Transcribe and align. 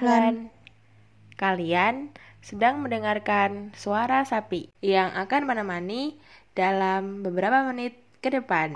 Ahlan. 0.00 0.48
Kalian 1.36 2.08
sedang 2.40 2.80
mendengarkan 2.80 3.68
suara 3.76 4.24
sapi 4.24 4.72
yang 4.80 5.12
akan 5.12 5.44
menemani 5.44 6.16
dalam 6.56 7.20
beberapa 7.20 7.68
menit 7.68 8.00
ke 8.24 8.32
depan. 8.32 8.72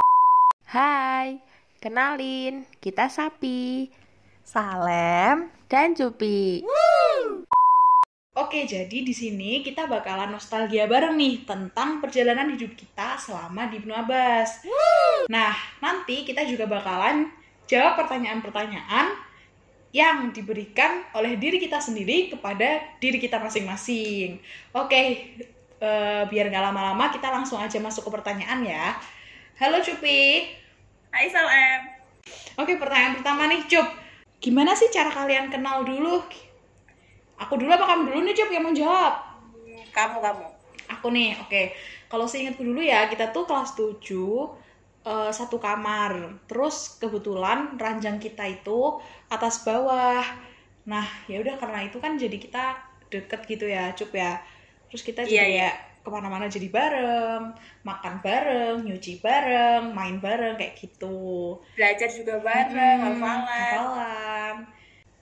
Hai, 0.69 1.41
kenalin, 1.81 2.69
kita 2.77 3.09
sapi. 3.09 3.89
Salem. 4.45 5.49
Dan 5.65 5.97
Cupi. 5.97 6.61
Oke, 8.37 8.69
jadi 8.69 8.93
di 9.01 9.17
sini 9.17 9.65
kita 9.65 9.89
bakalan 9.89 10.29
nostalgia 10.29 10.85
bareng 10.85 11.17
nih 11.17 11.49
tentang 11.49 12.05
perjalanan 12.05 12.53
hidup 12.53 12.77
kita 12.77 13.17
selama 13.17 13.73
di 13.73 13.81
Ibnu 13.81 13.97
Abbas. 13.97 14.61
Nah, 15.33 15.57
nanti 15.81 16.29
kita 16.29 16.45
juga 16.45 16.69
bakalan 16.69 17.33
jawab 17.65 17.97
pertanyaan-pertanyaan 17.97 19.24
yang 19.95 20.35
diberikan 20.35 21.07
oleh 21.15 21.39
diri 21.39 21.63
kita 21.63 21.79
sendiri 21.79 22.35
kepada 22.35 22.83
diri 22.99 23.23
kita 23.23 23.39
masing-masing. 23.39 24.43
Oke, 24.75 25.01
eh, 25.79 26.23
biar 26.27 26.51
nggak 26.51 26.65
lama-lama 26.75 27.15
kita 27.15 27.31
langsung 27.31 27.63
aja 27.63 27.79
masuk 27.79 28.11
ke 28.11 28.19
pertanyaan 28.19 28.67
ya. 28.67 28.99
Halo 29.55 29.79
Cupi. 29.79 30.51
Hai 31.15 31.31
Salem. 31.31 31.95
Oke, 32.59 32.75
pertanyaan 32.75 33.23
pertama 33.23 33.47
nih 33.47 33.63
Cup. 33.71 33.87
Gimana 34.43 34.75
sih 34.75 34.91
cara 34.91 35.15
kalian 35.15 35.47
kenal 35.47 35.87
dulu? 35.87 36.27
Aku 37.39 37.55
dulu 37.55 37.71
apa 37.71 37.87
kamu 37.87 38.11
dulu 38.11 38.21
nih 38.27 38.35
Cup 38.35 38.51
yang 38.51 38.67
mau 38.67 38.75
jawab? 38.75 39.15
Kamu 39.95 40.19
kamu. 40.19 40.47
Aku 40.99 41.07
nih, 41.15 41.39
oke. 41.39 41.71
Kalau 42.11 42.27
seingatku 42.27 42.67
dulu 42.67 42.83
ya, 42.83 43.07
kita 43.07 43.31
tuh 43.31 43.47
kelas 43.47 43.79
7 43.79 43.95
eh, 45.05 45.31
satu 45.39 45.57
kamar. 45.67 46.13
Terus 46.49 46.77
kebetulan 47.01 47.59
ranjang 47.83 48.17
kita 48.25 48.45
itu 48.57 48.79
atas 49.31 49.55
bawah. 49.67 50.25
Nah, 50.93 51.07
ya 51.31 51.37
udah 51.45 51.55
karena 51.63 51.79
itu 51.89 51.97
kan 52.05 52.13
jadi 52.21 52.37
kita 52.37 52.65
deket 53.13 53.41
gitu 53.49 53.67
ya, 53.69 53.93
Cup 53.99 54.11
ya. 54.13 54.41
Terus 54.91 55.03
kita 55.09 55.21
Iya, 55.25 55.45
jadi 55.45 55.49
iya. 55.49 55.69
ya 55.69 55.71
ke 56.05 56.13
mana-mana 56.13 56.45
jadi 56.53 56.69
bareng, 56.69 57.43
makan 57.89 58.15
bareng, 58.21 58.77
nyuci 58.85 59.25
bareng, 59.25 59.83
main 59.97 60.21
bareng 60.21 60.55
kayak 60.61 60.77
gitu. 60.77 61.57
Belajar 61.77 62.09
juga 62.13 62.35
bareng, 62.45 62.99
Hmm, 63.01 63.05
hafalan. 63.17 63.47
hafalan. 63.49 64.55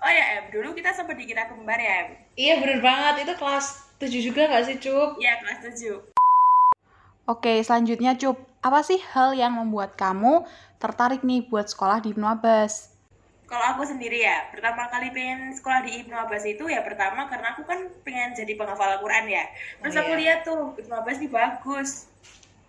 Oh 0.02 0.10
ya 0.10 0.24
Em, 0.42 0.44
dulu 0.50 0.74
kita 0.74 0.90
sempat 0.90 1.14
dikira 1.14 1.46
kembar 1.46 1.78
ya 1.78 1.94
Em. 2.02 2.08
Iya 2.34 2.54
bener 2.58 2.80
banget, 2.82 3.14
itu 3.28 3.32
kelas 3.38 3.66
7 4.00 4.20
juga 4.26 4.42
gak 4.50 4.64
sih 4.66 4.76
Cup? 4.82 5.10
Iya 5.22 5.32
kelas 5.38 5.58
7. 5.62 6.02
Oke, 7.30 7.62
selanjutnya 7.62 8.18
Cup, 8.18 8.36
apa 8.66 8.80
sih 8.88 9.00
hal 9.12 9.30
yang 9.42 9.52
membuat 9.58 9.90
kamu 10.02 10.34
tertarik 10.82 11.20
nih 11.28 11.40
buat 11.50 11.66
sekolah 11.72 11.98
di 12.02 12.08
Ibnu 12.14 12.26
Abbas? 12.34 12.72
Kalau 13.50 13.66
aku 13.76 13.82
sendiri 13.84 14.18
ya, 14.28 14.48
pertama 14.54 14.82
kali 14.92 15.12
pengen 15.16 15.52
sekolah 15.58 15.80
di 15.86 15.90
Ibnu 16.00 16.14
Abbas 16.24 16.44
itu 16.48 16.64
ya 16.74 16.80
pertama 16.88 17.28
karena 17.30 17.52
aku 17.52 17.62
kan 17.70 17.78
pengen 18.06 18.32
jadi 18.38 18.52
penghafal 18.56 18.88
Al-Quran 18.96 19.26
ya. 19.36 19.44
Terus 19.84 19.94
Oh, 19.94 20.00
aku 20.00 20.12
iya. 20.12 20.18
lihat 20.20 20.38
tuh 20.48 20.60
Ibnu 20.80 20.94
Abbas 21.00 21.16
ini 21.20 21.28
bagus. 21.28 21.90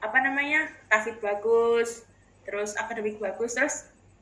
Apa 0.06 0.18
namanya? 0.26 0.60
Tafid 0.92 1.18
bagus, 1.24 1.90
terus 2.46 2.72
akademik 2.82 3.16
bagus, 3.24 3.52
terus 3.58 3.76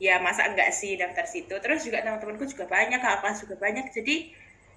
ya 0.06 0.22
masa 0.26 0.42
enggak 0.50 0.70
sih 0.80 0.92
daftar 1.02 1.26
situ. 1.34 1.56
Terus 1.64 1.82
juga 1.88 2.06
teman-temanku 2.06 2.46
juga 2.54 2.66
banyak, 2.70 3.00
kakak 3.02 3.20
kelas 3.26 3.38
juga 3.44 3.56
banyak. 3.58 3.86
Jadi 3.98 4.16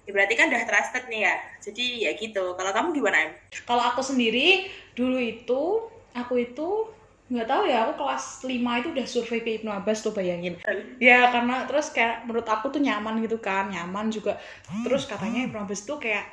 ya 0.05 0.11
berarti 0.15 0.33
kan 0.39 0.47
udah 0.51 0.63
trusted 0.69 1.03
nih 1.11 1.21
ya. 1.29 1.35
Jadi 1.65 1.85
ya 2.05 2.11
gitu. 2.17 2.45
Kalau 2.57 2.71
kamu 2.73 2.87
gimana 2.97 3.17
Em? 3.29 3.31
Kalau 3.67 3.83
aku 3.93 4.01
sendiri, 4.05 4.69
dulu 4.97 5.17
itu, 5.21 5.61
aku 6.15 6.39
itu 6.39 6.89
nggak 7.25 7.49
tahu 7.49 7.65
ya, 7.65 7.89
aku 7.89 8.05
kelas 8.05 8.45
5 8.45 8.53
itu 8.53 8.87
udah 8.93 9.05
survei 9.09 9.41
ke 9.41 9.51
Ibnu 9.61 9.69
Abbas 9.73 10.05
tuh 10.05 10.13
bayangin. 10.13 10.61
Ya 11.01 11.33
karena 11.33 11.65
terus 11.65 11.89
kayak 11.89 12.23
menurut 12.29 12.45
aku 12.45 12.69
tuh 12.69 12.81
nyaman 12.81 13.19
gitu 13.25 13.41
kan, 13.41 13.67
nyaman 13.73 14.13
juga. 14.13 14.37
Terus 14.85 15.09
katanya 15.09 15.49
Ibnu 15.49 15.65
Abbas 15.65 15.83
tuh 15.83 15.97
kayak 15.97 16.25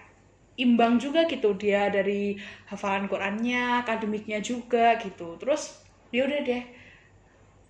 imbang 0.61 1.01
juga 1.01 1.25
gitu 1.25 1.57
dia 1.57 1.89
dari 1.89 2.37
hafalan 2.69 3.09
Qurannya, 3.09 3.81
akademiknya 3.81 4.45
juga 4.45 5.01
gitu. 5.01 5.41
Terus 5.41 5.81
ya 6.13 6.29
udah 6.29 6.41
deh. 6.45 6.65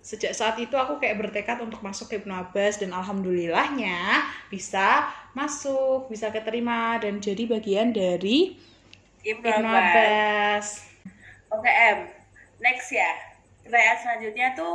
Sejak 0.03 0.35
saat 0.35 0.59
itu 0.59 0.75
aku 0.75 0.99
kayak 0.99 1.15
bertekad 1.15 1.63
untuk 1.63 1.79
masuk 1.79 2.11
ke 2.11 2.19
Ibnu 2.19 2.35
Abbas 2.35 2.75
dan 2.75 2.91
alhamdulillahnya 2.91 4.27
bisa 4.51 5.07
masuk, 5.31 6.11
bisa 6.11 6.27
keterima 6.27 6.99
dan 6.99 7.23
jadi 7.23 7.47
bagian 7.47 7.95
dari 7.95 8.59
Ibnu 9.23 9.47
Abbas. 9.47 9.63
Abbas. 9.63 10.92
Oke 11.55 11.69
M, 11.95 11.99
next 12.65 12.89
ya. 12.99 13.09
Pertanyaan 13.63 13.99
selanjutnya 14.03 14.47
tuh 14.59 14.73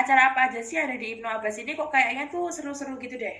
acara 0.00 0.20
apa 0.32 0.40
aja 0.48 0.60
sih 0.68 0.78
ada 0.84 0.94
di 1.02 1.06
Ibnu 1.18 1.26
Abbas 1.36 1.56
ini 1.62 1.72
kok 1.78 1.90
kayaknya 1.94 2.24
tuh 2.34 2.44
seru-seru 2.56 2.94
gitu 3.04 3.16
deh. 3.24 3.36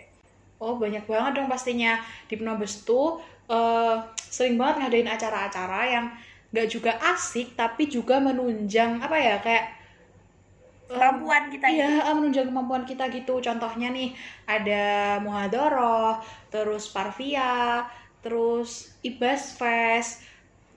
Oh 0.63 0.75
banyak 0.83 1.05
banget 1.11 1.33
dong 1.37 1.49
pastinya 1.51 1.93
di 2.29 2.33
Ibnu 2.39 2.49
Abbas 2.55 2.75
tuh 2.89 3.09
eh, 3.51 3.97
sering 4.37 4.57
banget 4.61 4.77
ngadain 4.81 5.09
acara-acara 5.11 5.81
yang 5.95 6.07
gak 6.55 6.69
juga 6.75 6.93
asik 7.13 7.57
tapi 7.61 7.83
juga 7.89 8.17
menunjang 8.21 9.01
apa 9.05 9.17
ya 9.19 9.37
kayak 9.45 9.65
eh, 10.93 10.95
Kemampuan 10.95 11.45
kita 11.53 11.67
Iya, 11.73 11.87
gitu. 11.89 12.07
eh, 12.09 12.15
menunjang 12.19 12.47
kemampuan 12.51 12.85
kita 12.91 13.05
gitu. 13.17 13.35
Contohnya 13.47 13.89
nih 13.97 14.09
ada 14.47 14.85
Muhadoroh, 15.25 16.21
terus 16.53 16.85
Parvia, 16.93 17.87
terus 18.25 18.71
Ibas 19.03 19.57
Fest, 19.59 20.23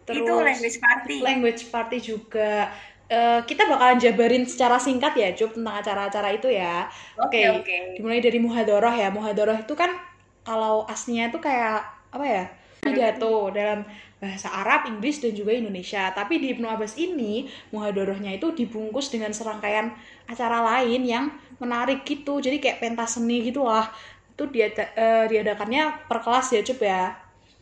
terus 0.06 0.22
Itu 0.22 0.34
language 0.42 0.78
party. 0.82 1.18
language 1.22 1.62
party 1.74 1.98
juga. 2.02 2.70
Eh, 3.06 3.40
kita 3.46 3.70
bakalan 3.70 4.02
jabarin 4.02 4.44
secara 4.50 4.82
singkat 4.82 5.14
ya, 5.14 5.30
Cup, 5.38 5.54
tentang 5.54 5.76
acara-acara 5.78 6.30
itu 6.34 6.50
ya. 6.50 6.90
Oke 7.22 7.38
Oke, 7.54 7.62
oke. 7.62 7.78
dimulai 7.98 8.18
dari 8.22 8.40
muhadoroh 8.42 8.94
ya. 8.94 9.14
Muhadoroh 9.14 9.58
itu 9.62 9.74
kan 9.78 9.94
kalau 10.42 10.86
aslinya 10.90 11.30
itu 11.30 11.38
kayak 11.38 11.86
apa 12.10 12.26
ya? 12.26 12.44
Pidato 12.82 13.50
dalam 13.54 13.82
bahasa 14.22 14.50
Arab, 14.50 14.86
Inggris 14.90 15.22
dan 15.22 15.34
juga 15.38 15.54
Indonesia. 15.54 16.10
Tapi 16.14 16.38
di 16.42 16.54
Ibnu 16.54 16.66
Abbas 16.70 16.98
ini 16.98 17.46
muhadorohnya 17.74 18.34
itu 18.38 18.54
dibungkus 18.54 19.10
dengan 19.14 19.34
serangkaian 19.34 19.94
acara 20.30 20.62
lain 20.62 21.02
yang 21.06 21.26
menarik 21.62 22.06
gitu. 22.06 22.42
Jadi 22.42 22.58
kayak 22.62 22.82
pentas 22.82 23.18
seni 23.18 23.42
gitu 23.46 23.66
lah. 23.66 23.90
Itu 24.34 24.50
diada- 24.50 24.94
eh, 24.98 25.26
diadakannya 25.30 26.10
per 26.10 26.20
kelas 26.26 26.48
ya, 26.58 26.62
Cup 26.66 26.80
ya. 26.82 27.02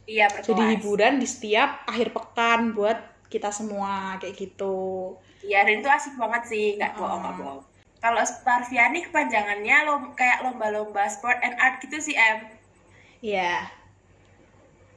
Iya 0.04 0.28
berkelas. 0.28 0.50
Jadi 0.52 0.64
hiburan 0.76 1.14
di 1.20 1.28
setiap 1.28 1.88
akhir 1.88 2.12
pekan 2.12 2.76
buat 2.76 3.00
kita 3.32 3.50
semua 3.50 4.20
kayak 4.20 4.36
gitu. 4.36 5.16
Iya 5.44 5.64
dan 5.68 5.82
itu 5.84 5.90
asik 5.90 6.16
banget 6.20 6.44
sih, 6.48 6.66
nggak 6.80 6.94
bohong 6.96 7.22
nggak 7.24 7.36
bohong. 7.40 7.62
Kalau 8.04 8.20
Sparviani 8.20 9.00
kepanjangannya 9.08 9.88
lom, 9.88 10.12
kayak 10.12 10.44
lomba-lomba 10.44 11.08
sport 11.08 11.40
and 11.40 11.56
art 11.56 11.80
gitu 11.80 12.04
sih 12.04 12.20
Em. 12.20 12.52
Iya. 13.24 13.64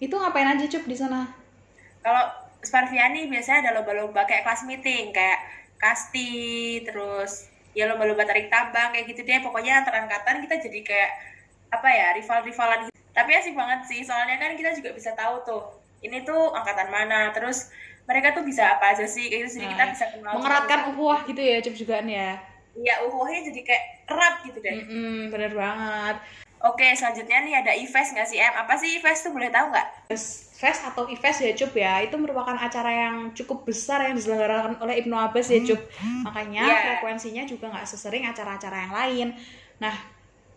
Itu 0.03 0.19
ngapain 0.19 0.51
aja, 0.51 0.67
Cup, 0.67 0.91
di 0.91 0.99
sana? 0.99 1.31
Kalau 2.03 2.27
Sparviani 2.67 3.31
biasanya 3.31 3.71
ada 3.71 3.73
lomba-lomba 3.79 4.27
kayak 4.27 4.43
kelas 4.43 4.67
meeting, 4.67 5.15
kayak 5.15 5.39
kasti, 5.79 6.83
terus 6.83 7.47
ya 7.79 7.87
lomba-lomba 7.87 8.27
tarik 8.27 8.51
tambang 8.51 8.91
kayak 8.91 9.07
gitu 9.07 9.23
deh. 9.23 9.39
Pokoknya 9.39 9.87
antar 9.87 10.03
angkatan 10.03 10.43
kita 10.43 10.59
jadi 10.67 10.81
kayak 10.83 11.13
apa 11.71 11.89
ya 11.95 12.07
rival-rivalan. 12.19 12.91
gitu. 12.91 12.96
Tapi 13.17 13.31
asik 13.33 13.57
banget 13.57 13.81
sih, 13.83 14.01
soalnya 14.03 14.37
kan 14.37 14.53
kita 14.53 14.71
juga 14.73 14.93
bisa 14.93 15.11
tahu 15.13 15.41
tuh 15.43 15.63
ini 15.99 16.21
tuh 16.21 16.53
angkatan 16.53 16.87
mana, 16.87 17.33
terus 17.33 17.73
mereka 18.05 18.31
tuh 18.31 18.45
bisa 18.45 18.63
apa 18.71 18.93
aja 18.93 19.03
sih, 19.05 19.27
kayak 19.27 19.49
gitu 19.49 19.59
jadi 19.59 19.67
kita 19.67 19.83
Nah, 19.83 19.91
bisa 19.91 20.05
kenal. 20.07 20.33
mengeratkan 20.37 20.81
uhuah 20.93 21.21
gitu 21.25 21.41
ya 21.41 21.57
Cup 21.59 21.75
juga 21.75 21.97
nih 22.01 22.15
ya 22.15 22.33
Iya, 22.77 22.95
uhuhnya 23.03 23.41
jadi 23.43 23.61
kayak 23.63 23.85
erat 24.07 24.35
gitu 24.45 24.59
deh. 24.61 24.75
Mm-mm, 24.79 25.33
bener 25.33 25.51
banget 25.51 26.17
Oke, 26.59 26.89
selanjutnya 26.91 27.41
nih 27.43 27.55
ada 27.57 27.73
IFES 27.75 28.13
nggak 28.13 28.27
sih, 28.27 28.37
Em? 28.37 28.53
Apa 28.55 28.77
sih 28.77 28.97
IFES 28.97 29.19
tuh 29.23 29.33
boleh 29.33 29.49
tahu 29.49 29.69
nggak? 29.69 29.89
Fest 30.57 30.81
atau 30.85 31.05
IFES 31.07 31.37
ya 31.43 31.53
Cup 31.55 31.73
ya 31.75 32.01
itu 32.01 32.17
merupakan 32.17 32.53
acara 32.55 32.89
yang 32.89 33.17
cukup 33.33 33.65
besar 33.65 34.01
yang 34.03 34.15
diselenggarakan 34.15 34.77
oleh 34.79 35.01
Ibnu 35.01 35.13
Abbas 35.15 35.49
ya 35.49 35.61
Cup 35.63 35.81
makanya 36.23 36.65
Iya. 36.65 36.77
frekuensinya 36.97 37.45
juga 37.45 37.69
nggak 37.69 37.85
sesering 37.85 38.25
acara-acara 38.25 38.77
yang 38.79 38.95
lain 38.95 39.29
nah 39.77 39.93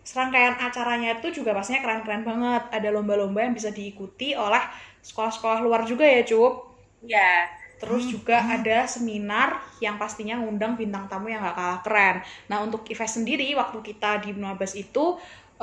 serangkaian 0.09 0.55
acaranya 0.67 1.09
itu 1.17 1.27
juga 1.37 1.51
pastinya 1.57 1.81
keren-keren 1.85 2.23
banget 2.29 2.63
ada 2.77 2.89
lomba-lomba 2.95 3.39
yang 3.45 3.53
bisa 3.59 3.69
diikuti 3.79 4.27
oleh 4.45 4.63
sekolah-sekolah 5.07 5.59
luar 5.65 5.81
juga 5.91 6.05
ya 6.15 6.21
Cup 6.29 6.53
Ya, 7.01 7.49
Terus 7.81 8.03
juga 8.13 8.37
ada 8.55 8.77
seminar 8.95 9.49
yang 9.85 9.95
pastinya 10.01 10.35
ngundang 10.39 10.73
bintang 10.81 11.05
tamu 11.11 11.27
yang 11.31 11.39
gak 11.47 11.55
kalah 11.59 11.79
keren. 11.85 12.15
Nah 12.51 12.57
untuk 12.65 12.81
IFES 12.91 13.11
sendiri 13.23 13.47
waktu 13.61 13.79
kita 13.89 14.09
di 14.23 14.29
Abbas 14.35 14.73
itu 14.83 15.05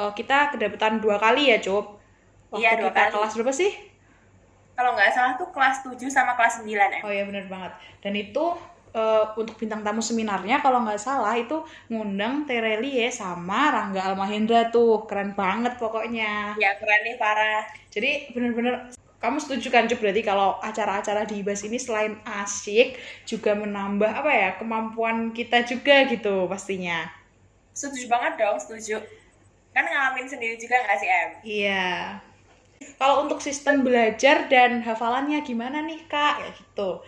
eh, 0.01 0.13
kita 0.19 0.37
kedapetan 0.57 0.95
dua 1.05 1.17
kali 1.25 1.53
ya 1.53 1.59
Cup. 1.67 1.85
Waktu 2.55 2.61
Iya, 2.61 2.73
dua 2.81 2.91
kita 2.93 2.99
kali. 2.99 3.13
kelas 3.13 3.33
berapa 3.37 3.53
sih? 3.61 3.73
kalau 4.77 4.91
nggak 4.97 5.13
salah 5.17 5.33
tuh 5.41 5.49
kelas 5.55 5.77
7 5.85 6.09
sama 6.17 6.33
kelas 6.39 6.55
9, 6.61 6.91
Em. 7.01 7.05
Oh 7.05 7.11
iya 7.15 7.23
bener 7.29 7.45
banget. 7.53 7.73
Dan 8.03 8.13
itu 8.17 8.45
eh, 8.97 9.25
untuk 9.37 9.55
bintang 9.61 9.85
tamu 9.85 10.01
seminarnya 10.01 10.65
kalau 10.65 10.81
nggak 10.85 11.01
salah 11.01 11.37
itu 11.37 11.61
ngundang 11.93 12.49
Terelie 12.49 13.13
sama 13.13 13.71
Rangga 13.75 14.09
Almahendra 14.09 14.73
tuh 14.73 15.05
keren 15.05 15.37
banget 15.37 15.77
pokoknya. 15.77 16.57
Ya, 16.57 16.71
keren 16.81 17.01
nih, 17.05 17.17
parah. 17.21 17.63
Jadi 17.93 18.33
bener-bener 18.33 18.75
kamu 19.17 19.39
setuju 19.41 19.69
kan 19.73 19.85
Cup 19.89 19.99
berarti 20.01 20.23
kalau 20.23 20.61
acara-acara 20.61 21.25
di 21.25 21.41
IBAS 21.41 21.65
ini 21.67 21.79
selain 21.81 22.15
asik 22.25 23.01
juga 23.25 23.57
menambah 23.57 24.13
apa 24.13 24.31
ya 24.33 24.51
kemampuan 24.61 25.33
kita 25.33 25.65
juga 25.65 26.05
gitu 26.09 26.45
pastinya. 26.47 27.09
Setuju 27.77 28.09
banget 28.09 28.33
dong, 28.41 28.57
setuju. 28.61 29.01
kan 29.77 29.85
ngalamin 29.85 30.25
sendiri 30.25 30.57
juga 30.57 30.81
nggak 30.81 30.97
sih 30.97 31.09
em 31.13 31.31
Iya. 31.45 31.87
Kalau 32.97 33.29
untuk 33.29 33.45
sistem 33.45 33.85
belajar 33.85 34.49
dan 34.49 34.81
hafalannya 34.81 35.45
gimana 35.45 35.85
nih 35.85 36.01
kak? 36.09 36.35
Ya 36.41 36.49
gitu. 36.57 37.05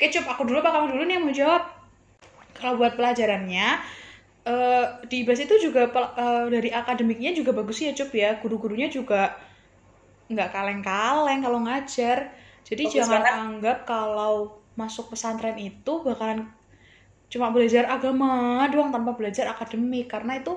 Oke 0.00 0.08
Cup, 0.16 0.32
aku 0.32 0.48
dulu 0.48 0.64
apa 0.64 0.72
kamu 0.72 0.86
dulu 0.96 1.02
nih 1.04 1.14
yang 1.20 1.24
mau 1.28 1.34
jawab? 1.36 1.62
Kalau 2.56 2.80
buat 2.80 2.96
pelajarannya, 2.96 3.68
eh, 4.48 4.84
di 5.04 5.16
IBAS 5.20 5.44
itu 5.44 5.60
juga 5.68 5.92
eh, 5.92 6.44
dari 6.48 6.72
akademiknya 6.72 7.36
juga 7.36 7.52
bagus 7.52 7.84
ya 7.84 7.92
Cup 7.92 8.08
ya. 8.16 8.40
Guru-gurunya 8.40 8.88
juga 8.88 9.36
nggak 10.32 10.48
kaleng-kaleng 10.56 11.44
kalau 11.44 11.60
ngajar. 11.68 12.32
Jadi 12.64 12.88
Bagus 12.88 12.96
jangan 12.96 13.20
banget. 13.20 13.34
anggap 13.44 13.78
kalau 13.84 14.64
masuk 14.72 15.12
pesantren 15.12 15.60
itu 15.60 15.92
bakalan 16.00 16.48
cuma 17.28 17.52
belajar 17.52 17.84
agama 17.92 18.64
doang 18.72 18.88
tanpa 18.88 19.12
belajar 19.12 19.52
akademik 19.52 20.08
karena 20.08 20.40
itu 20.40 20.56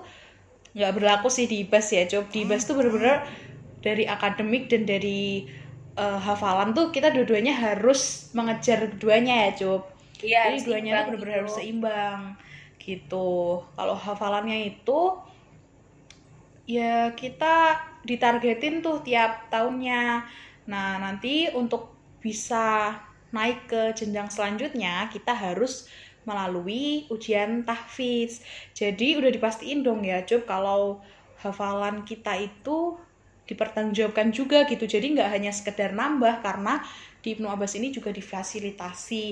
nggak 0.71 0.93
berlaku 0.95 1.27
sih 1.27 1.51
di 1.51 1.67
IBAS 1.67 1.87
ya 1.91 2.03
Cup. 2.07 2.31
Di 2.31 2.47
IBAS 2.47 2.63
tuh 2.63 2.79
bener-bener 2.79 3.27
dari 3.83 4.07
akademik 4.07 4.71
dan 4.71 4.87
dari 4.87 5.51
eh, 5.97 6.19
hafalan 6.27 6.69
tuh 6.77 6.89
kita 6.95 7.09
dua-duanya 7.15 7.53
harus 7.55 8.31
mengejar 8.37 8.79
keduanya 8.93 9.49
ya 9.49 9.51
Cup. 9.59 9.83
iya 10.23 10.39
Jadi 10.43 10.57
harus 10.57 10.63
duanya 10.67 10.95
imbang 10.95 11.05
tuh 11.11 11.19
bener-bener 11.19 11.35
harus 11.43 11.53
gitu. 11.53 11.59
seimbang 11.59 12.19
gitu. 12.81 13.31
Kalau 13.77 13.95
hafalannya 13.95 14.57
itu 14.75 14.99
ya 16.67 17.11
kita 17.15 17.79
ditargetin 18.07 18.79
tuh 18.85 19.03
tiap 19.03 19.47
tahunnya. 19.51 20.27
Nah, 20.71 20.89
nanti 20.99 21.51
untuk 21.51 21.91
bisa 22.23 22.95
naik 23.35 23.67
ke 23.67 23.81
jenjang 23.97 24.29
selanjutnya 24.31 25.09
kita 25.11 25.33
harus 25.35 25.89
melalui 26.23 27.07
ujian 27.11 27.67
tahfiz. 27.67 28.43
Jadi 28.71 29.19
udah 29.19 29.31
dipastiin 29.31 29.83
dong 29.83 30.07
ya, 30.07 30.23
Cup, 30.23 30.47
kalau 30.47 31.03
hafalan 31.43 32.07
kita 32.07 32.39
itu 32.39 32.95
dipertanggungjawabkan 33.49 34.31
juga 34.31 34.63
gitu. 34.69 34.85
Jadi 34.87 35.15
nggak 35.19 35.29
hanya 35.33 35.51
sekedar 35.51 35.91
nambah 35.91 36.43
karena 36.45 36.79
di 37.23 37.35
Ibnu 37.35 37.47
Abbas 37.47 37.73
ini 37.79 37.91
juga 37.95 38.11
difasilitasi 38.11 39.23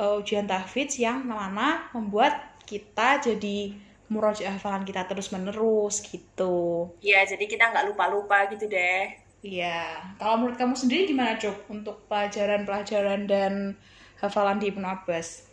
uh, 0.00 0.20
ujian 0.20 0.46
tahfiz 0.48 0.96
yang 1.00 1.24
mana 1.24 1.88
membuat 1.92 2.56
kita 2.64 3.22
jadi 3.22 3.76
murojaah 4.12 4.54
hafalan 4.58 4.84
kita 4.86 5.02
terus 5.10 5.28
menerus 5.34 5.98
gitu. 6.06 6.54
iya 7.02 7.20
jadi 7.30 7.44
kita 7.52 7.64
nggak 7.72 7.86
lupa 7.90 8.04
lupa 8.14 8.38
gitu 8.52 8.66
deh 8.70 9.04
Iya, 9.46 10.02
kalau 10.18 10.34
menurut 10.42 10.56
kamu 10.58 10.74
sendiri 10.74 11.02
gimana 11.12 11.38
Cuk 11.38 11.56
untuk 11.70 11.96
pelajaran-pelajaran 12.10 13.20
dan 13.30 13.52
hafalan 14.20 14.58
di 14.58 14.66
Ibnu 14.72 14.82
Abbas? 14.96 15.46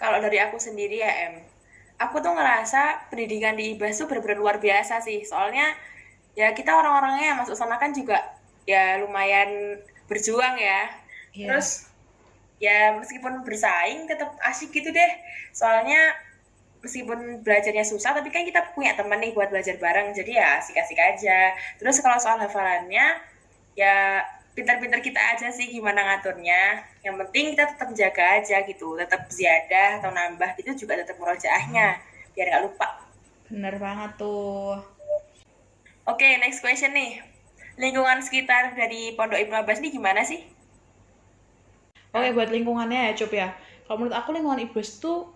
kalau 0.00 0.18
dari 0.24 0.38
aku 0.42 0.56
sendiri 0.58 0.96
ya 1.02 1.10
em 1.30 1.34
aku 2.04 2.18
tuh 2.24 2.34
ngerasa 2.34 3.08
pendidikan 3.10 3.54
di 3.54 3.74
IBAS 3.74 4.02
tuh 4.02 4.06
bener-bener 4.10 4.38
luar 4.42 4.56
biasa 4.58 4.98
sih 5.06 5.22
soalnya 5.22 5.72
ya 6.34 6.50
kita 6.52 6.74
orang-orangnya 6.74 7.26
yang 7.34 7.38
masuk 7.42 7.54
sana 7.54 7.78
kan 7.78 7.94
juga 7.94 8.18
ya 8.66 9.00
lumayan 9.00 9.80
berjuang 10.10 10.58
ya. 10.58 10.90
Iya. 11.34 11.50
terus 11.50 11.90
ya 12.62 12.94
meskipun 12.94 13.42
bersaing 13.42 14.06
tetap 14.06 14.38
asik 14.46 14.70
gitu 14.70 14.94
deh. 14.94 15.12
Soalnya 15.50 16.14
meskipun 16.84 17.40
belajarnya 17.40 17.82
susah 17.82 18.12
tapi 18.12 18.28
kan 18.28 18.44
kita 18.44 18.76
punya 18.76 18.92
teman 18.94 19.18
nih 19.18 19.34
buat 19.34 19.50
belajar 19.50 19.74
bareng. 19.80 20.14
Jadi 20.14 20.38
ya 20.38 20.62
asik-asik 20.62 20.98
aja. 20.98 21.54
Terus 21.80 21.98
kalau 21.98 22.18
soal 22.22 22.38
hafalannya 22.38 23.18
ya 23.74 24.22
pintar-pintar 24.54 25.02
kita 25.02 25.18
aja 25.18 25.50
sih 25.50 25.66
gimana 25.74 26.06
ngaturnya. 26.06 26.86
Yang 27.02 27.14
penting 27.26 27.44
kita 27.58 27.64
tetap 27.74 27.88
jaga 27.98 28.24
aja 28.38 28.56
gitu. 28.62 28.94
Tetap 28.94 29.26
ziyadah 29.26 29.98
atau 29.98 30.10
nambah 30.14 30.54
gitu 30.62 30.86
juga 30.86 31.02
tetap 31.02 31.18
murojaahnya. 31.18 31.98
Biar 32.38 32.46
nggak 32.54 32.64
lupa. 32.70 32.88
Bener 33.50 33.74
banget 33.82 34.14
tuh. 34.16 34.93
Oke 36.08 36.28
next 36.40 36.60
question 36.64 36.92
nih 36.92 37.20
lingkungan 37.74 38.22
sekitar 38.22 38.76
dari 38.78 39.12
Pondok 39.18 39.40
Ibnu 39.40 39.56
Abbas 39.64 39.82
nih 39.82 39.92
gimana 39.92 40.22
sih 40.22 40.54
Oke, 42.14 42.30
buat 42.30 42.46
lingkungannya 42.54 43.10
ya 43.10 43.12
Cuk 43.18 43.34
ya. 43.34 43.50
Kalau 43.84 43.98
menurut 43.98 44.14
aku 44.14 44.30
lingkungan 44.30 44.62
Iblis 44.62 45.02
tuh 45.02 45.34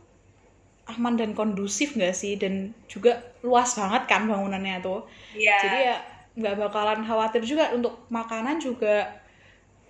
aman 0.87 1.19
dan 1.19 1.35
kondusif 1.35 1.99
nggak 1.99 2.15
sih? 2.15 2.39
Dan 2.39 2.71
juga 2.87 3.19
luas 3.43 3.75
banget 3.75 4.07
kan 4.07 4.31
bangunannya 4.31 4.79
tuh. 4.79 5.03
Iya. 5.35 5.59
Jadi 5.59 5.79
ya 5.91 5.97
nggak 6.39 6.55
bakalan 6.55 7.03
khawatir 7.03 7.43
juga 7.43 7.75
untuk 7.75 8.07
makanan 8.15 8.63
juga 8.63 9.11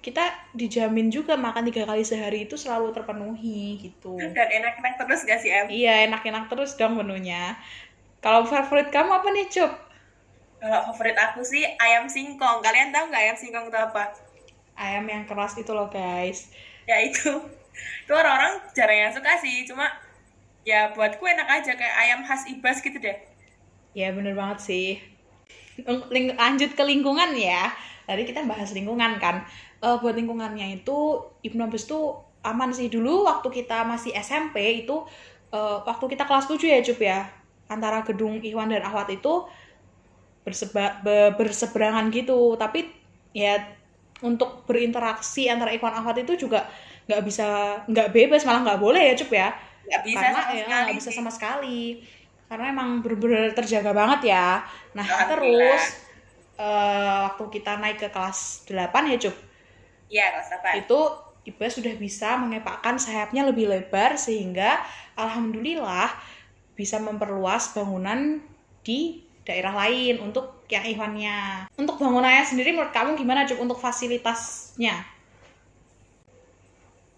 kita 0.01 0.33
dijamin 0.57 1.13
juga 1.13 1.37
makan 1.37 1.69
tiga 1.69 1.85
kali 1.85 2.01
sehari 2.01 2.49
itu 2.49 2.57
selalu 2.57 2.97
terpenuhi 2.97 3.85
gitu. 3.85 4.17
dan 4.37 4.49
enak-enak 4.49 4.97
terus 4.97 5.29
gak 5.29 5.45
sih 5.45 5.53
Em? 5.53 5.69
Iya, 5.69 6.09
enak-enak 6.09 6.49
terus 6.49 6.73
dong 6.81 6.97
menunya. 6.97 7.53
Kalau 8.25 8.49
favorit 8.49 8.89
kamu 8.89 9.11
apa 9.13 9.29
nih, 9.31 9.47
Cup? 9.53 9.73
Kalau 10.58 10.81
favorit 10.90 11.14
aku 11.14 11.40
sih 11.46 11.62
ayam 11.78 12.10
singkong. 12.10 12.58
Kalian 12.60 12.90
tahu 12.90 13.10
nggak 13.10 13.22
ayam 13.22 13.38
singkong 13.38 13.70
itu 13.70 13.78
apa? 13.78 14.10
Ayam 14.75 15.06
yang 15.06 15.22
keras 15.26 15.55
itu 15.58 15.70
loh, 15.70 15.87
guys. 15.90 16.50
Ya 16.87 16.99
itu. 17.02 17.31
Itu 17.78 18.10
orang-orang 18.10 18.58
jarang 18.75 18.99
yang 19.06 19.12
suka 19.14 19.38
sih. 19.38 19.62
Cuma 19.62 19.87
ya 20.66 20.90
buatku 20.90 21.22
enak 21.22 21.46
aja 21.46 21.78
kayak 21.78 21.94
ayam 21.94 22.26
khas 22.26 22.50
Ibas 22.50 22.82
gitu 22.82 22.99
deh. 22.99 23.14
Ya, 23.94 24.10
bener 24.10 24.34
banget 24.34 24.58
sih. 24.66 24.99
Ling- 25.87 26.34
lanjut 26.34 26.75
ke 26.75 26.82
lingkungan 26.82 27.38
ya. 27.38 27.70
Tadi 28.02 28.26
kita 28.26 28.43
bahas 28.50 28.75
lingkungan 28.75 29.22
kan. 29.22 29.46
Eh, 29.78 29.96
buat 30.02 30.19
lingkungannya 30.19 30.82
itu, 30.82 31.22
Ibnu 31.46 31.70
Abbas 31.70 31.87
tuh 31.87 32.19
aman 32.43 32.75
sih. 32.75 32.90
Dulu 32.90 33.31
waktu 33.31 33.46
kita 33.62 33.87
masih 33.87 34.10
SMP 34.19 34.82
itu, 34.82 35.06
eh, 35.55 35.78
waktu 35.87 36.05
kita 36.10 36.26
kelas 36.26 36.50
7 36.50 36.66
ya, 36.66 36.82
Cup 36.82 36.99
ya. 36.99 37.31
Antara 37.70 38.02
gedung 38.02 38.43
Ikhwan 38.43 38.75
dan 38.75 38.82
Ahwat 38.82 39.12
itu 39.14 39.46
berseba, 40.46 41.00
be- 41.05 41.32
berseberangan 41.38 42.06
gitu. 42.14 42.56
Tapi 42.61 42.79
ya 43.37 43.58
untuk 44.25 44.67
berinteraksi 44.69 45.46
antara 45.52 45.70
Ikhwan 45.75 45.94
Ahwat 45.94 46.19
itu 46.25 46.35
juga 46.49 46.67
nggak 47.08 47.23
bisa 47.25 47.44
nggak 47.88 48.08
bebas 48.17 48.43
malah 48.46 48.61
nggak 48.67 48.81
boleh 48.82 49.02
ya 49.12 49.14
Cup 49.20 49.31
ya. 49.32 49.49
Nggak 49.88 50.02
bisa 50.08 50.26
karena 50.26 50.38
sama 50.38 50.52
ya 50.52 50.62
sekali 50.62 50.82
nggak 50.85 50.96
bisa 50.99 51.11
sama 51.14 51.31
sekali. 51.32 51.79
Karena 52.49 52.64
emang 52.75 52.88
bener-bener 53.05 53.52
terjaga 53.58 53.93
banget 53.93 54.20
ya. 54.32 54.64
Nah 54.96 55.08
terus 55.29 55.82
eh, 56.58 57.17
waktu 57.26 57.44
kita 57.55 57.70
naik 57.82 57.99
ke 58.02 58.08
kelas 58.14 58.64
8 58.69 59.05
ya 59.12 59.19
Cup? 59.20 59.37
Iya, 60.12 60.25
kelas 60.32 60.49
8. 60.52 60.79
itu 60.84 61.00
Iba 61.49 61.64
sudah 61.73 61.96
bisa 61.96 62.37
mengepakkan 62.37 63.00
sayapnya 63.00 63.41
lebih 63.49 63.73
lebar 63.73 64.20
sehingga 64.20 64.84
alhamdulillah 65.17 66.12
bisa 66.76 67.00
memperluas 67.00 67.73
bangunan 67.73 68.44
di 68.84 69.25
daerah 69.49 69.73
lain 69.73 70.21
untuk 70.21 70.69
yang 70.69 70.85
Ikhwannya. 70.85 71.72
Untuk 71.81 71.96
bangunannya 71.96 72.44
sendiri 72.44 72.77
menurut 72.77 72.93
kamu 72.93 73.17
gimana 73.17 73.49
Cup 73.49 73.56
untuk 73.65 73.81
fasilitasnya? 73.81 75.08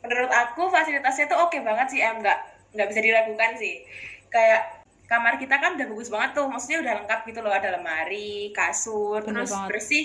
Menurut 0.07 0.31
aku 0.31 0.71
fasilitasnya 0.71 1.27
tuh 1.27 1.39
oke 1.51 1.59
banget 1.67 1.91
sih 1.91 2.01
Em. 2.01 2.23
Nggak, 2.23 2.39
nggak 2.79 2.87
bisa 2.87 3.01
diragukan 3.03 3.51
sih. 3.59 3.83
Kayak 4.31 4.87
kamar 5.11 5.43
kita 5.43 5.59
kan 5.59 5.75
udah 5.75 5.87
bagus 5.91 6.09
banget 6.09 6.31
tuh. 6.39 6.47
Maksudnya 6.47 6.79
udah 6.87 6.93
lengkap 7.03 7.21
gitu 7.27 7.41
loh. 7.43 7.51
Ada 7.51 7.69
lemari, 7.75 8.55
kasur, 8.55 9.27
Bener 9.27 9.43
terus 9.43 9.51
banget. 9.51 9.69
bersih. 9.75 10.05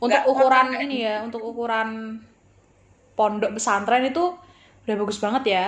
Untuk 0.00 0.16
Nggak 0.16 0.24
ukuran 0.24 0.66
kotor 0.72 0.84
ini 0.88 0.96
ya, 1.04 1.16
untuk 1.22 1.42
ukuran 1.44 1.88
pondok 3.12 3.50
pesantren 3.60 4.08
itu 4.08 4.24
udah 4.88 4.96
bagus 5.04 5.18
banget 5.20 5.44
ya. 5.52 5.64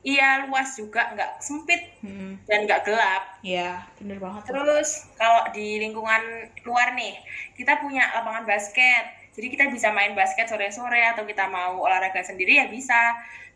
Iya, 0.00 0.48
luas 0.48 0.72
juga. 0.74 1.12
Nggak 1.12 1.30
sempit 1.38 1.80
Hmm, 2.00 2.40
dan 2.48 2.64
nggak 2.64 2.88
gelap. 2.88 3.22
ya 3.40 3.84
bener 4.00 4.16
banget. 4.16 4.40
tuh. 4.44 4.52
Terus 4.56 4.88
kalau 5.16 5.44
di 5.52 5.76
lingkungan 5.78 6.22
luar 6.64 6.92
nih, 6.92 7.16
kita 7.54 7.80
punya 7.80 8.08
lapangan 8.12 8.44
basket. 8.44 9.04
Jadi 9.36 9.46
kita 9.48 9.64
bisa 9.68 9.92
main 9.92 10.12
basket 10.12 10.48
sore-sore 10.48 11.00
atau 11.06 11.24
kita 11.24 11.46
mau 11.46 11.80
olahraga 11.80 12.20
sendiri 12.20 12.60
ya 12.60 12.66
bisa. 12.68 12.96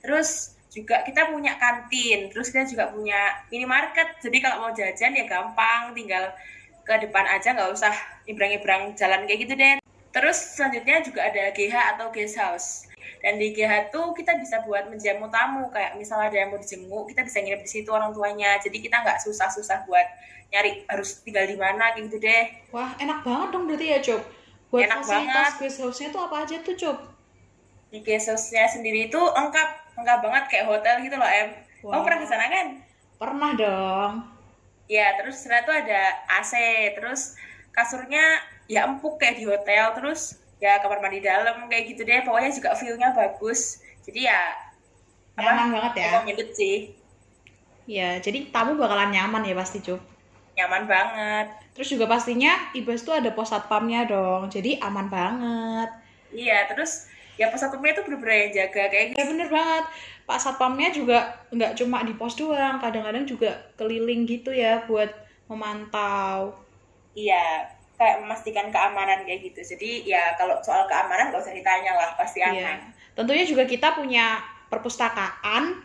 Terus 0.01 0.53
juga 0.69 1.01
kita 1.03 1.31
punya 1.31 1.55
kantin, 1.57 2.29
terus 2.29 2.51
kita 2.51 2.67
juga 2.67 2.91
punya 2.91 3.41
minimarket. 3.49 4.21
Jadi 4.21 4.37
kalau 4.41 4.65
mau 4.65 4.73
jajan 4.73 5.13
ya 5.13 5.25
gampang, 5.25 5.93
tinggal 5.93 6.33
ke 6.85 6.95
depan 7.01 7.25
aja 7.25 7.57
nggak 7.57 7.73
usah 7.73 7.95
nyebrang-nyebrang 8.25 8.93
jalan 8.95 9.25
kayak 9.25 9.41
gitu 9.49 9.55
deh. 9.57 9.75
Terus 10.13 10.37
selanjutnya 10.55 11.03
juga 11.03 11.27
ada 11.27 11.51
GH 11.51 11.75
atau 11.97 12.07
guest 12.13 12.37
house. 12.37 12.69
Dan 13.25 13.41
di 13.41 13.57
GH 13.57 13.89
tuh 13.89 14.13
kita 14.13 14.37
bisa 14.37 14.61
buat 14.69 14.93
menjamu 14.93 15.33
tamu, 15.33 15.73
kayak 15.73 15.97
misalnya 15.97 16.29
ada 16.29 16.39
yang 16.45 16.49
mau 16.53 16.61
dijenguk, 16.61 17.09
kita 17.09 17.25
bisa 17.25 17.41
nginep 17.41 17.65
di 17.65 17.71
situ 17.73 17.89
orang 17.89 18.13
tuanya. 18.13 18.61
Jadi 18.61 18.85
kita 18.85 19.01
nggak 19.01 19.25
susah-susah 19.25 19.89
buat 19.89 20.05
nyari 20.53 20.85
harus 20.93 21.25
tinggal 21.25 21.49
di 21.49 21.57
mana 21.57 21.97
gitu 21.97 22.21
deh. 22.21 22.45
Wah, 22.69 22.93
enak 23.01 23.25
banget 23.25 23.49
dong 23.57 23.65
berarti 23.65 23.87
ya, 23.97 23.99
Cup. 24.05 24.23
Buat 24.69 24.93
Enak 24.93 24.99
fasilitas 25.01 25.33
banget. 25.33 25.53
guest 25.57 25.79
house-nya 25.81 26.09
tuh 26.13 26.21
apa 26.21 26.37
aja 26.45 26.57
tuh, 26.61 26.77
Cup? 26.77 26.99
Di 27.89 27.99
guest 28.05 28.29
house-nya 28.29 28.69
sendiri 28.69 29.09
itu 29.09 29.17
lengkap, 29.17 29.69
lengkap 29.97 30.19
banget 30.21 30.45
kayak 30.53 30.67
hotel 30.69 30.95
gitu 31.01 31.17
loh, 31.17 31.31
Em. 31.31 31.49
Kamu 31.81 31.97
Wah. 31.97 32.05
pernah 32.05 32.19
ke 32.21 32.27
sana 32.29 32.47
kan? 32.53 32.67
Pernah 33.17 33.51
dong. 33.57 34.13
Ya, 34.85 35.17
terus 35.17 35.41
sana 35.41 35.65
tuh 35.65 35.73
ada 35.73 36.13
AC, 36.29 36.53
terus 36.93 37.41
kasurnya 37.73 38.21
ya 38.69 38.85
empuk 38.85 39.17
kayak 39.17 39.41
di 39.41 39.49
hotel, 39.49 39.97
terus 39.97 40.44
ya 40.65 40.81
kamar 40.81 41.05
mandi 41.05 41.21
dalam 41.21 41.69
kayak 41.69 41.85
gitu 41.93 42.09
deh. 42.09 42.25
Pokoknya 42.25 42.51
juga 42.57 42.73
view-nya 42.73 43.13
bagus. 43.13 43.85
Jadi 44.01 44.25
ya 44.25 44.41
Nyaman 45.37 45.75
banget 45.75 45.93
ya. 45.99 46.09
recommended 46.17 46.51
sih. 46.55 46.77
Ya, 47.85 48.17
jadi 48.17 48.49
tamu 48.49 48.81
bakalan 48.81 49.13
nyaman 49.13 49.45
ya 49.45 49.53
pasti, 49.53 49.85
Cup. 49.85 50.01
nyaman 50.57 50.87
banget. 50.89 51.47
Terus 51.75 51.89
juga 51.91 52.07
pastinya 52.07 52.71
Ibas 52.73 53.03
tuh 53.03 53.19
ada 53.19 53.29
pos 53.35 53.51
satpamnya 53.51 54.07
dong, 54.09 54.49
jadi 54.49 54.79
aman 54.81 55.11
banget. 55.11 55.91
Iya, 56.31 56.71
terus 56.71 57.11
ya 57.35 57.51
pos 57.51 57.61
satpamnya 57.61 57.99
itu 57.99 58.03
bener-bener 58.07 58.49
yang 58.49 58.53
jaga 58.63 58.83
kayak 58.89 59.07
gitu. 59.13 59.19
Ya 59.21 59.25
bener 59.27 59.49
banget. 59.51 59.85
Pak 60.25 60.39
satpamnya 60.41 60.89
juga 60.95 61.19
nggak 61.53 61.75
cuma 61.77 62.01
di 62.07 62.15
pos 62.17 62.39
doang, 62.39 62.79
kadang-kadang 62.81 63.27
juga 63.29 63.69
keliling 63.77 64.25
gitu 64.25 64.55
ya 64.55 64.87
buat 64.89 65.11
memantau. 65.51 66.57
Iya, 67.13 67.69
kayak 68.05 68.21
memastikan 68.21 68.69
keamanan 68.69 69.25
kayak 69.25 69.41
gitu. 69.49 69.65
Jadi 69.65 70.05
ya 70.05 70.37
kalau 70.37 70.61
soal 70.61 70.85
keamanan 70.85 71.33
nggak 71.33 71.41
usah 71.41 71.57
ditanya 71.57 71.97
lah, 71.97 72.13
pasti 72.21 72.45
Iya. 72.45 72.53
aman. 72.53 72.79
Tentunya 73.17 73.45
juga 73.49 73.65
kita 73.65 73.97
punya 73.97 74.45
perpustakaan 74.69 75.81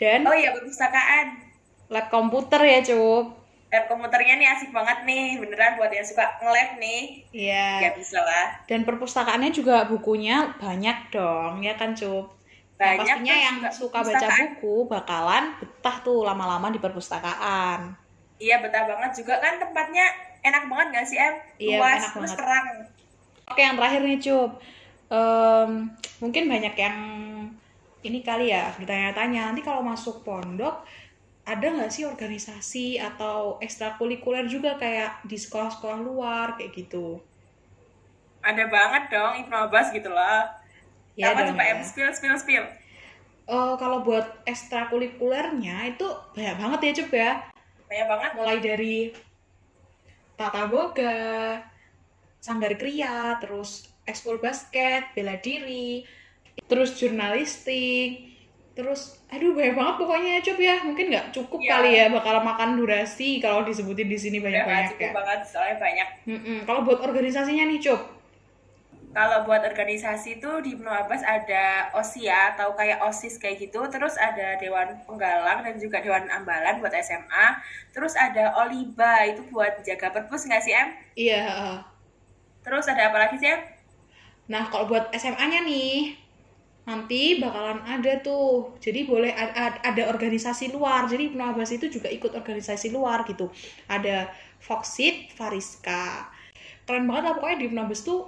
dan 0.00 0.24
Oh 0.24 0.32
iya, 0.32 0.56
perpustakaan. 0.56 1.52
lab 1.92 2.08
komputer 2.08 2.60
ya, 2.64 2.80
Cup. 2.80 3.36
Lab 3.68 3.84
komputernya 3.84 4.40
nih 4.40 4.48
asik 4.48 4.72
banget 4.72 5.04
nih, 5.04 5.36
beneran 5.36 5.76
buat 5.76 5.92
yang 5.92 6.04
suka 6.04 6.24
nge-lab 6.40 6.80
nih. 6.80 7.28
Iya. 7.36 7.68
Ya 7.84 7.90
bisa 7.92 8.24
lah. 8.24 8.64
Dan 8.64 8.88
perpustakaannya 8.88 9.52
juga 9.52 9.84
bukunya 9.84 10.56
banyak 10.56 11.12
dong, 11.12 11.60
ya 11.60 11.76
kan, 11.76 11.92
Cup? 11.92 12.32
Nah, 12.80 12.96
Banyak 12.96 13.20
pastinya 13.20 13.34
terus 13.36 13.44
yang 13.46 13.56
suka 13.70 13.98
baca 14.00 14.26
buku 14.26 14.76
bakalan 14.88 15.44
betah 15.60 15.96
tuh 16.00 16.24
lama-lama 16.24 16.72
di 16.72 16.80
perpustakaan. 16.80 17.94
Iya, 18.40 18.58
betah 18.58 18.88
banget 18.88 19.22
juga 19.22 19.38
kan 19.38 19.60
tempatnya 19.60 20.31
enak 20.42 20.62
banget 20.68 20.86
gak 20.94 21.06
sih, 21.06 21.18
Em? 21.18 21.34
Iya, 21.58 21.78
Luas, 21.78 22.02
enak 22.02 22.12
terus 22.14 22.32
banget. 22.34 22.38
terang. 22.38 22.66
Oke, 23.48 23.60
yang 23.62 23.76
terakhir 23.78 24.00
nih, 24.02 24.18
Cup. 24.18 24.50
Em, 25.12 25.70
mungkin 26.18 26.44
banyak 26.48 26.74
yang 26.74 26.98
ini 28.02 28.18
kali 28.26 28.50
ya 28.50 28.74
ditanya-tanya 28.80 29.52
nanti 29.52 29.62
kalau 29.62 29.84
masuk 29.84 30.26
pondok 30.26 30.82
ada 31.42 31.62
nggak 31.62 31.90
sih 31.90 32.06
organisasi 32.06 32.98
atau 32.98 33.58
ekstrakurikuler 33.58 34.46
juga 34.46 34.78
kayak 34.78 35.26
di 35.26 35.34
sekolah-sekolah 35.34 35.98
luar 36.02 36.54
kayak 36.58 36.70
gitu? 36.74 37.18
Ada 38.42 38.66
banget 38.70 39.10
dong 39.10 39.32
Ibnu 39.46 39.54
Abbas 39.54 39.90
gitu 39.94 40.10
loh. 40.10 40.42
Ya 41.18 41.34
Apa 41.34 41.46
dong 41.46 41.54
coba 41.54 41.62
ya. 41.66 41.74
Em? 41.78 41.82
Spill, 41.82 42.10
spill, 42.14 42.38
spill. 42.38 42.64
Eh, 43.42 43.74
kalau 43.78 44.06
buat 44.06 44.46
ekstrakurikulernya 44.46 45.98
itu 45.98 46.06
banyak 46.34 46.56
banget 46.62 46.78
ya 46.82 46.92
Cup 47.02 47.10
ya. 47.10 47.32
Banyak 47.90 48.06
banget. 48.06 48.30
Mulai 48.38 48.58
dari 48.62 48.96
tata 50.42 50.66
boga, 50.66 51.62
sanggar 52.38 52.74
kria, 52.74 53.38
terus 53.38 53.86
ekskul 54.02 54.36
basket, 54.36 55.14
bela 55.14 55.38
diri, 55.38 56.02
terus 56.66 56.98
jurnalistik, 56.98 58.34
terus 58.72 59.20
aduh 59.28 59.52
banyak 59.52 59.76
banget 59.76 59.94
pokoknya 59.96 60.30
ya 60.32 60.40
Cup 60.42 60.58
ya. 60.58 60.76
Mungkin 60.82 61.06
nggak 61.08 61.26
cukup 61.30 61.60
Iya. 61.60 61.70
kali 61.70 61.90
ya 61.94 62.06
bakal 62.08 62.42
makan 62.42 62.74
durasi 62.74 63.38
kalau 63.38 63.62
disebutin 63.62 64.08
di 64.08 64.16
sini 64.16 64.38
Banyak 64.38 64.64
banyak-banyak 64.64 64.90
cukup 64.90 65.06
ya. 65.06 65.12
banget, 65.14 65.40
soalnya 65.46 65.76
banyak. 65.78 66.08
Mm-mm. 66.26 66.58
Kalau 66.64 66.80
buat 66.82 66.98
organisasinya 67.00 67.64
nih 67.68 67.78
Cup, 67.80 68.00
Kalau 69.12 69.44
buat 69.44 69.60
organisasi 69.60 70.40
itu 70.40 70.50
di 70.64 70.72
Ibnu 70.72 70.88
Abbas 70.88 71.20
ada 71.20 71.92
OSIA 72.00 72.56
atau 72.56 72.72
kayak 72.72 72.98
OSIS 73.04 73.36
kayak 73.36 73.60
gitu, 73.60 73.84
terus 73.92 74.16
ada 74.16 74.56
Dewan 74.56 75.04
Penggalang 75.04 75.60
dan 75.68 75.76
juga 75.76 76.00
Dewan 76.00 76.32
Ambalan 76.32 76.80
buat 76.80 76.96
SMA, 76.96 77.46
terus 77.92 78.16
ada 78.16 78.56
Oliba 78.64 79.28
itu 79.28 79.44
buat 79.52 79.84
jaga 79.84 80.08
perpus 80.16 80.48
nggak 80.48 80.62
sih 80.64 80.72
Em? 80.72 80.88
iya. 81.14 81.44
Terus 82.64 82.88
ada 82.88 83.02
apa 83.12 83.18
lagi 83.28 83.36
sih 83.36 83.52
Em? 83.52 83.60
Nah, 84.52 84.62
kalau 84.70 84.84
buat 84.90 85.04
SMA-nya 85.14 85.60
nih, 85.64 86.18
nanti 86.88 87.38
bakalan 87.42 87.80
ada 87.86 88.12
tuh. 88.26 88.74
Jadi 88.84 89.00
boleh 89.06 89.30
ad- 89.42 89.54
ad- 89.54 89.80
ada 89.90 90.02
organisasi 90.12 90.74
luar. 90.74 91.06
Jadi 91.12 91.22
Ibnu 91.30 91.42
Abbas 91.52 91.70
itu 91.76 91.86
juga 91.96 92.08
ikut 92.10 92.32
organisasi 92.34 92.90
luar 92.96 93.22
gitu. 93.30 93.46
Ada 93.86 94.30
Foxit, 94.66 95.30
Fariska. 95.38 96.26
Keren 96.86 97.06
banget 97.08 97.22
lah 97.30 97.32
pokoknya 97.38 97.58
di 97.62 97.66
Ibnu 97.70 97.80
Abbas 97.86 98.02
tuh 98.02 98.20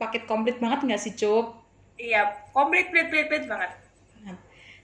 paket 0.00 0.22
komplit 0.30 0.56
banget 0.62 0.80
nggak 0.86 1.02
sih, 1.04 1.14
Cup? 1.20 1.46
Iya, 2.06 2.20
komplit, 2.54 2.86
plit, 2.90 3.06
plit, 3.10 3.26
plit 3.30 3.44
banget. 3.50 3.70
Nah, 4.24 4.36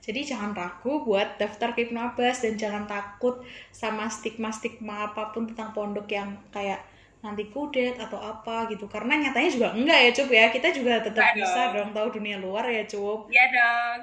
Jadi 0.05 0.21
jangan 0.31 0.53
ragu 0.61 0.93
buat 1.09 1.29
daftar 1.41 1.69
ke 1.75 1.81
Ibnu 1.89 1.97
Abbas 2.09 2.37
dan 2.45 2.55
jangan 2.63 2.85
takut 2.95 3.35
sama 3.81 4.05
stigma-stigma 4.17 4.95
apa 5.09 5.23
pun 5.33 5.43
tentang 5.51 5.71
pondok 5.77 6.07
yang 6.19 6.31
kayak 6.55 6.81
nanti 7.25 7.43
kudet 7.55 7.95
atau 8.05 8.19
apa 8.33 8.57
gitu. 8.73 8.85
Karena 8.95 9.13
nyatanya 9.23 9.51
juga 9.57 9.69
enggak 9.79 9.99
ya, 10.05 10.11
Cup 10.17 10.29
ya. 10.39 10.45
Kita 10.55 10.69
juga 10.79 10.93
tetap 11.07 11.27
Enggak 11.27 11.35
bisa 11.39 11.61
dong. 11.75 11.91
tahu 11.97 12.09
dunia 12.21 12.37
luar 12.45 12.65
ya, 12.77 12.85
Cup. 12.93 13.21
Iya 13.33 13.45
dong. 13.55 14.03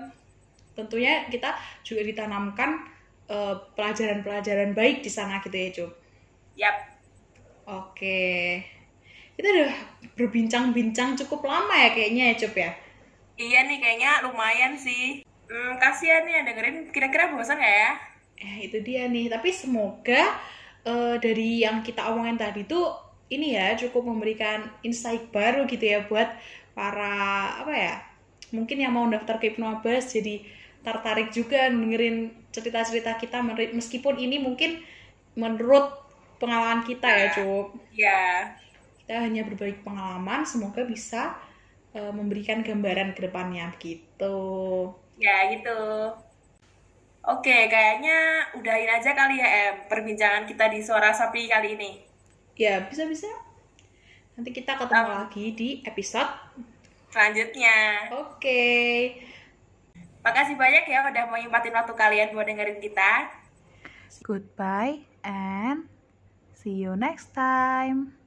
tentunya 0.78 1.28
kita 1.34 1.50
juga 1.88 2.02
ditanamkan 2.10 2.70
eh, 3.32 3.56
pelajaran-pelajaran 3.76 4.72
baik 4.80 4.98
di 5.06 5.12
sana 5.12 5.40
gitu 5.44 5.56
ya, 5.56 5.70
Cup. 5.76 5.92
Yap. 6.56 6.92
Oke. 7.66 8.16
Kita 9.36 9.48
udah 9.56 9.74
berbincang-bincang 10.18 11.10
cukup 11.20 11.42
lama 11.52 11.74
ya 11.84 11.90
kayaknya 11.96 12.24
ya, 12.32 12.36
Cup 12.42 12.56
ya. 12.56 12.72
Iya 13.40 13.60
nih 13.68 13.78
kayaknya 13.84 14.12
lumayan 14.26 14.74
sih. 14.86 15.04
Hmm, 15.50 15.74
kasihan 15.82 16.24
nih 16.26 16.34
yang 16.40 16.46
dengerin. 16.48 16.78
Kira-kira 16.94 17.32
bosan 17.34 17.58
nggak 17.60 17.76
ya? 17.84 17.92
Eh, 18.42 18.56
itu 18.68 18.78
dia 18.88 19.02
nih. 19.14 19.26
Tapi 19.34 19.50
semoga 19.54 20.22
eh, 20.86 21.16
dari 21.24 21.62
yang 21.66 21.78
kita 21.88 22.02
omongin 22.12 22.38
tadi 22.40 22.62
tuh 22.66 22.86
ini 23.32 23.56
ya 23.56 23.78
cukup 23.80 24.04
memberikan 24.12 24.68
insight 24.84 25.32
baru 25.32 25.64
gitu 25.70 25.86
ya 25.94 26.00
buat 26.10 26.30
para 26.78 27.16
apa 27.64 27.74
ya? 27.74 27.96
Mungkin 28.56 28.78
yang 28.84 28.94
mau 28.96 29.08
daftar 29.08 29.40
ke 29.40 29.56
Ibnu 29.56 29.66
Abbas 29.80 30.12
jadi 30.16 30.44
tertarik 30.84 31.30
juga 31.32 31.70
dengerin 31.72 32.34
cerita-cerita 32.52 33.16
kita 33.22 33.40
meskipun 33.78 34.18
ini 34.20 34.42
mungkin 34.42 34.82
menurut 35.38 35.88
pengalaman 36.42 36.84
kita 36.84 37.08
ya, 37.08 37.28
Cup. 37.32 37.78
Iya. 37.94 38.20
Kita 39.12 39.28
hanya 39.28 39.44
berbagi 39.44 39.84
pengalaman, 39.84 40.48
semoga 40.48 40.88
bisa 40.88 41.36
eh, 41.92 42.16
memberikan 42.16 42.64
gambaran 42.64 43.12
ke 43.12 43.28
depannya 43.28 43.68
gitu. 43.76 44.40
Ya 45.20 45.52
gitu. 45.52 45.76
Oke, 47.28 47.68
kayaknya 47.68 48.48
udahin 48.56 48.88
aja 48.88 49.12
kali 49.12 49.36
ya 49.44 49.50
Em 49.60 49.76
perbincangan 49.92 50.48
kita 50.48 50.72
di 50.72 50.80
Suara 50.80 51.12
Sapi 51.12 51.52
kali 51.52 51.76
ini. 51.76 51.92
Ya, 52.56 52.80
bisa-bisa. 52.88 53.28
Nanti 54.40 54.50
kita 54.56 54.80
ketemu 54.80 55.04
Um. 55.04 55.12
lagi 55.12 55.46
di 55.60 55.70
episode 55.84 56.32
Selanjutnya, 57.12 58.08
Oke. 58.16 58.64
makasih 60.24 60.56
banyak 60.56 60.86
ya 60.88 61.04
udah 61.12 61.24
mau 61.28 61.38
nyempatin 61.38 61.76
waktu 61.76 61.94
kalian 61.98 62.32
buat 62.34 62.48
dengerin 62.48 62.80
kita. 62.80 63.12
Goodbye 64.24 65.04
and 65.24 65.90
see 66.54 66.72
you 66.80 66.96
next 66.96 67.34
time. 67.34 68.21